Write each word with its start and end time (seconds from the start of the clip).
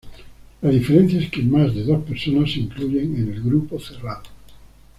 La 0.63 0.69
diferencia 0.71 1.19
es 1.19 1.29
que 1.29 1.43
más 1.43 1.75
de 1.75 1.83
dos 1.83 2.03
personas 2.03 2.51
se 2.51 2.59
incluyen 2.59 3.17
en 3.17 3.31
el 3.33 3.43
grupo 3.43 3.79
cerrado. 3.79 4.23